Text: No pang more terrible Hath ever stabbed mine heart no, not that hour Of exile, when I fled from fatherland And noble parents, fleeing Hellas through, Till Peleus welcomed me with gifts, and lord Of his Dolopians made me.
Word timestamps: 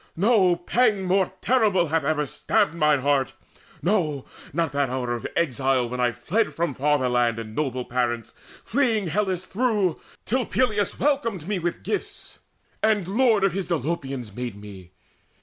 No 0.15 0.55
pang 0.55 1.03
more 1.03 1.31
terrible 1.41 1.89
Hath 1.89 2.03
ever 2.03 2.25
stabbed 2.25 2.73
mine 2.73 3.01
heart 3.01 3.33
no, 3.83 4.25
not 4.51 4.71
that 4.71 4.89
hour 4.89 5.13
Of 5.13 5.27
exile, 5.35 5.87
when 5.87 5.99
I 5.99 6.11
fled 6.11 6.55
from 6.55 6.73
fatherland 6.73 7.37
And 7.37 7.53
noble 7.55 7.85
parents, 7.85 8.33
fleeing 8.65 9.05
Hellas 9.09 9.45
through, 9.45 10.01
Till 10.25 10.47
Peleus 10.47 10.97
welcomed 10.99 11.47
me 11.47 11.59
with 11.59 11.83
gifts, 11.83 12.39
and 12.81 13.07
lord 13.09 13.43
Of 13.43 13.53
his 13.53 13.67
Dolopians 13.67 14.35
made 14.35 14.55
me. 14.59 14.89